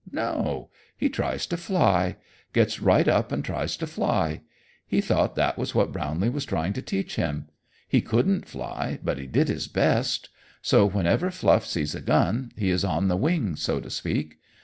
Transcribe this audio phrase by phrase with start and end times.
[0.11, 2.15] No; he tries to fly.
[2.53, 4.41] Gets right up and tries to fly.
[4.87, 7.49] He thought that was what Brownlee was trying to teach him.
[7.87, 10.29] He couldn't fly, but he did his best.
[10.63, 14.39] So whenever Fluff sees a gun, he is on the wing, so to speak.